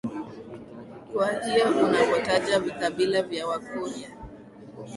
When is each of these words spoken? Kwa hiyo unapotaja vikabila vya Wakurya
Kwa 1.13 1.31
hiyo 1.45 1.69
unapotaja 1.85 2.59
vikabila 2.59 3.23
vya 3.23 3.47
Wakurya 3.47 4.09